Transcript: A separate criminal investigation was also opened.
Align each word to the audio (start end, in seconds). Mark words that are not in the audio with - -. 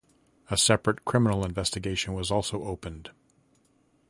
A 0.49 0.57
separate 0.57 1.05
criminal 1.05 1.45
investigation 1.45 2.15
was 2.15 2.31
also 2.31 2.63
opened. 2.63 3.11